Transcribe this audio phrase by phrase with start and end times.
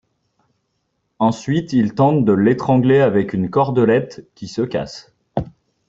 [1.19, 5.13] Ensuite, il tente de l'étrangler avec une cordelette, qui se casse.